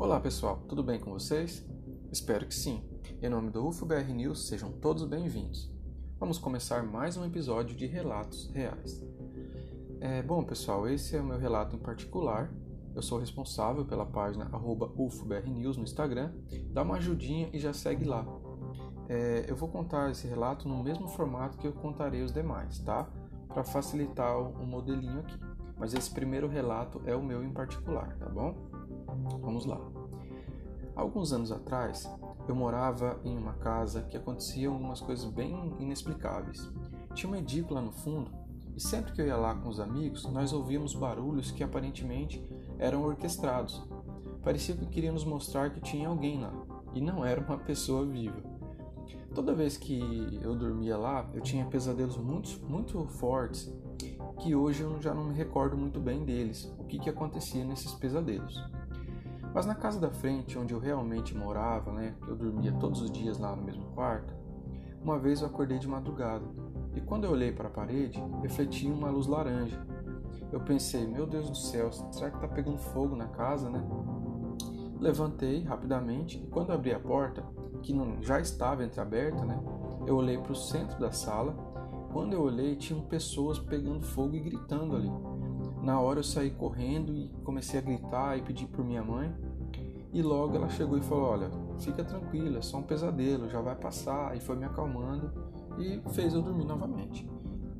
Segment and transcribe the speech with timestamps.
[0.00, 1.66] Olá pessoal, tudo bem com vocês?
[2.12, 2.84] Espero que sim.
[3.20, 5.68] Em nome do UFBR News, sejam todos bem-vindos.
[6.20, 9.02] Vamos começar mais um episódio de Relatos Reais.
[10.00, 12.48] É, bom pessoal, esse é o meu relato em particular.
[12.94, 14.48] Eu sou responsável pela página
[14.96, 16.32] UFBR no Instagram.
[16.70, 18.24] Dá uma ajudinha e já segue lá.
[19.08, 23.10] É, eu vou contar esse relato no mesmo formato que eu contarei os demais, tá?
[23.48, 25.40] Para facilitar o modelinho aqui.
[25.76, 28.54] Mas esse primeiro relato é o meu em particular, tá bom?
[29.40, 29.80] Vamos lá.
[30.94, 32.10] Alguns anos atrás,
[32.48, 36.68] eu morava em uma casa que aconteciam umas coisas bem inexplicáveis.
[37.14, 38.30] Tinha uma edícula no fundo
[38.76, 42.40] e sempre que eu ia lá com os amigos, nós ouvíamos barulhos que aparentemente
[42.78, 43.82] eram orquestrados.
[44.42, 46.52] Parecia que queriam nos mostrar que tinha alguém lá
[46.94, 48.40] e não era uma pessoa viva.
[49.34, 53.72] Toda vez que eu dormia lá, eu tinha pesadelos muito, muito fortes
[54.40, 57.92] que hoje eu já não me recordo muito bem deles, o que, que acontecia nesses
[57.94, 58.62] pesadelos.
[59.58, 63.40] Mas na casa da frente, onde eu realmente morava, né, eu dormia todos os dias
[63.40, 64.32] lá no mesmo quarto,
[65.02, 66.44] uma vez eu acordei de madrugada
[66.94, 69.84] e quando eu olhei para a parede, refletia uma luz laranja.
[70.52, 73.84] Eu pensei, meu Deus do céu, será que está pegando fogo na casa, né?
[75.00, 77.42] Levantei rapidamente e quando abri a porta,
[77.82, 79.60] que não, já estava entreaberta, né?
[80.06, 81.52] Eu olhei para o centro da sala.
[82.12, 85.10] Quando eu olhei, tinham pessoas pegando fogo e gritando ali.
[85.82, 89.34] Na hora eu saí correndo e comecei a gritar e pedir por minha mãe.
[90.12, 93.76] E logo ela chegou e falou: Olha, fica tranquila, é só um pesadelo, já vai
[93.76, 94.36] passar.
[94.36, 95.30] E foi me acalmando
[95.78, 97.28] e fez eu dormir novamente.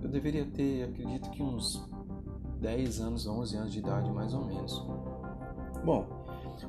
[0.00, 1.88] Eu deveria ter, acredito que uns
[2.60, 4.86] 10 anos, 11 anos de idade mais ou menos.
[5.84, 6.06] Bom,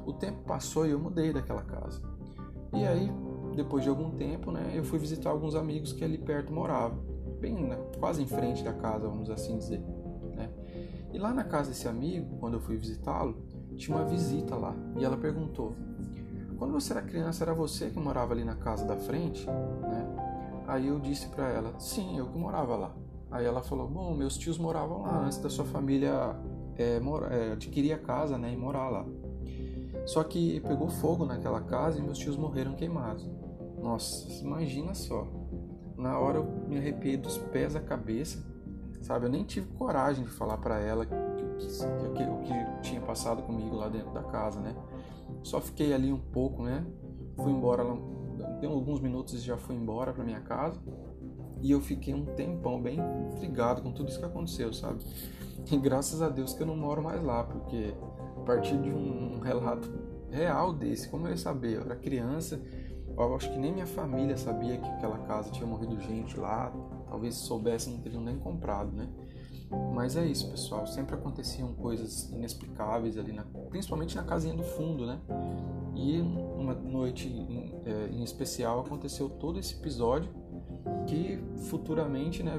[0.05, 2.01] o tempo passou e eu mudei daquela casa.
[2.73, 3.11] E aí,
[3.55, 6.99] depois de algum tempo, né, eu fui visitar alguns amigos que ali perto moravam,
[7.39, 9.79] bem quase em frente da casa, vamos assim dizer.
[10.35, 10.49] Né?
[11.11, 13.35] E lá na casa desse amigo, quando eu fui visitá-lo,
[13.80, 15.73] tinha uma visita lá e ela perguntou:
[16.57, 19.47] Quando você era criança, era você que morava ali na casa da frente?
[19.47, 20.06] Né?
[20.67, 22.95] Aí eu disse para ela: Sim, eu que morava lá.
[23.31, 26.35] Aí ela falou: Bom, meus tios moravam lá antes da sua família
[26.75, 29.06] é, mora, é, adquirir a casa né, e morar lá.
[30.06, 33.28] Só que pegou fogo naquela casa e meus tios morreram queimados.
[33.81, 35.28] Nossa, imagina só.
[35.97, 38.48] Na hora eu me arrepiei dos pés à cabeça
[39.01, 39.25] sabe?
[39.25, 43.75] Eu nem tive coragem de falar para ela o que, que, que tinha passado comigo
[43.75, 44.75] lá dentro da casa, né?
[45.43, 46.85] Só fiquei ali um pouco, né?
[47.35, 47.83] Fui embora,
[48.59, 50.79] deu alguns minutos e já fui embora para minha casa.
[51.61, 52.99] E eu fiquei um tempão bem
[53.33, 55.03] intrigado com tudo isso que aconteceu, sabe?
[55.69, 57.93] E graças a Deus que eu não moro mais lá, porque
[58.37, 59.89] a partir de um relato
[60.31, 61.75] real desse, como eu ia saber?
[61.75, 62.61] Eu era criança,
[63.17, 66.71] eu acho que nem minha família sabia que aquela casa tinha morrido gente lá,
[67.09, 69.09] Talvez se soubessem não teriam nem comprado, né?
[69.94, 70.88] Mas é isso, pessoal.
[70.88, 75.20] Sempre aconteciam coisas inexplicáveis ali, na, principalmente na casinha do fundo, né?
[75.96, 80.31] E uma noite em, é, em especial aconteceu todo esse episódio
[81.08, 81.40] que
[81.70, 82.58] futuramente, né,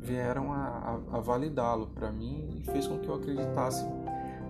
[0.00, 3.84] vieram a, a, a validá-lo para mim e fez com que eu acreditasse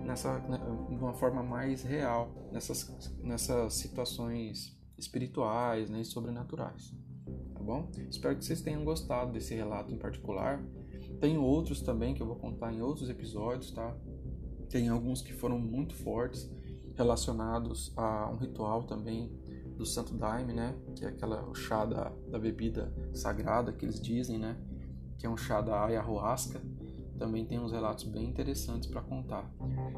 [0.03, 6.93] nessa né, de uma forma mais real nessas nessas situações espirituais, né, e sobrenaturais
[7.61, 7.91] tá bom?
[8.09, 10.61] Espero que vocês tenham gostado desse relato em particular.
[11.19, 13.95] Tem outros também que eu vou contar em outros episódios, tá?
[14.69, 16.49] Tem alguns que foram muito fortes,
[16.95, 19.31] relacionados a um ritual também
[19.77, 20.75] do Santo Daime, né?
[20.95, 24.57] Que é aquela o chá da, da bebida sagrada que eles dizem, né?
[25.19, 26.59] Que é um chá da ayahuasca.
[27.19, 29.47] Também tem uns relatos bem interessantes para contar.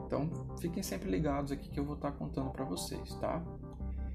[0.06, 0.30] Então,
[0.60, 3.42] fiquem sempre ligados aqui que eu vou estar contando para vocês, tá?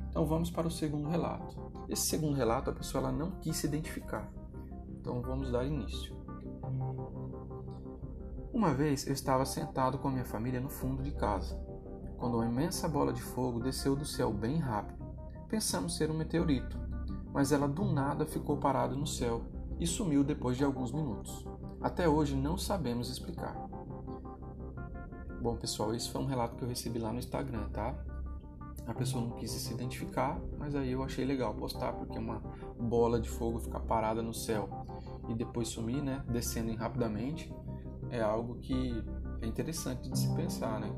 [0.08, 1.56] Então vamos para o segundo relato.
[1.88, 4.30] Esse segundo relato a pessoa ela não quis se identificar.
[5.00, 6.16] Então vamos dar início.
[8.52, 11.56] Uma vez eu estava sentado com a minha família no fundo de casa,
[12.16, 15.06] quando uma imensa bola de fogo desceu do céu bem rápido.
[15.48, 16.78] Pensamos ser um meteorito,
[17.32, 19.42] mas ela do nada ficou parada no céu
[19.78, 21.46] e sumiu depois de alguns minutos.
[21.80, 23.54] Até hoje não sabemos explicar.
[25.40, 27.94] Bom, pessoal, esse foi um relato que eu recebi lá no Instagram, tá?
[28.86, 32.40] A pessoa não quis se identificar, mas aí eu achei legal postar, porque uma
[32.78, 34.68] bola de fogo ficar parada no céu
[35.28, 37.52] e depois sumir, né, descendo rapidamente,
[38.10, 39.04] é algo que
[39.42, 40.90] é interessante de se pensar, né?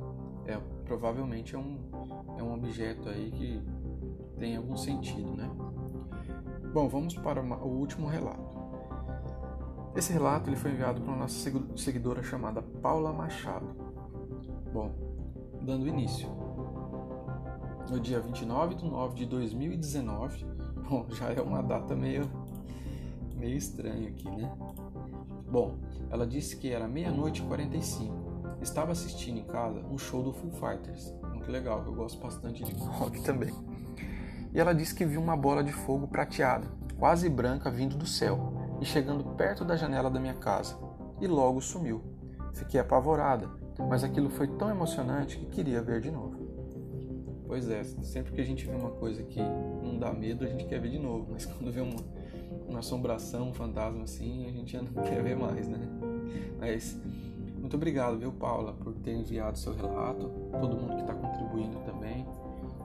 [0.47, 1.79] É, provavelmente é um,
[2.39, 3.63] é um objeto aí que
[4.39, 5.51] tem algum sentido, né?
[6.73, 8.59] Bom, vamos para uma, o último relato.
[9.97, 13.67] Esse relato ele foi enviado para uma nossa seguidora chamada Paula Machado.
[14.73, 14.95] Bom,
[15.61, 16.29] dando início
[17.91, 20.47] no dia 29 de 9 de 2019.
[20.89, 22.31] Bom, já é uma data meio,
[23.37, 24.51] meio estranha aqui, né?
[25.51, 25.79] Bom,
[26.11, 28.31] ela disse que era meia-noite e 45.
[28.63, 32.73] Estava assistindo em casa um show do Full Fighters, rock legal, eu gosto bastante de
[32.75, 33.53] rock também.
[34.53, 38.53] E ela disse que viu uma bola de fogo prateada, quase branca, vindo do céu
[38.81, 40.77] e chegando perto da janela da minha casa,
[41.21, 42.03] e logo sumiu.
[42.53, 43.49] Fiquei apavorada,
[43.79, 46.40] mas aquilo foi tão emocionante que queria ver de novo.
[47.51, 49.41] Pois é, sempre que a gente vê uma coisa que
[49.83, 51.99] não dá medo, a gente quer ver de novo, mas quando vê uma,
[52.69, 55.81] uma assombração, um fantasma assim, a gente já não quer ver mais, né?
[56.61, 56.97] Mas
[57.59, 60.31] muito obrigado, viu, Paula, por ter enviado seu relato,
[60.61, 62.25] todo mundo que está contribuindo também,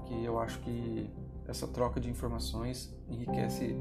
[0.07, 1.11] que eu acho que
[1.47, 3.75] essa troca de informações enriquece,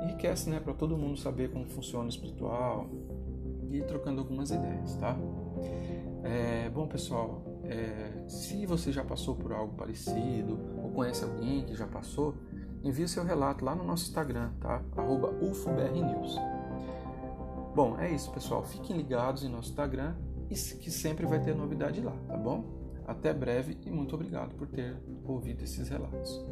[0.00, 2.88] enriquece, né, para todo mundo saber como funciona o espiritual
[3.68, 5.18] e trocando algumas ideias, tá?
[6.22, 11.74] É, bom, pessoal, é, se você já passou por algo parecido ou conhece alguém que
[11.74, 12.34] já passou,
[12.82, 14.82] envie seu relato lá no nosso Instagram, tá?
[15.42, 16.36] UFOBRNews.
[17.74, 18.64] Bom, é isso, pessoal.
[18.64, 20.14] Fiquem ligados em nosso Instagram
[20.48, 22.64] e que sempre vai ter novidade lá, tá bom?
[23.06, 26.44] Até breve e muito obrigado por ter ouvido esses relatos.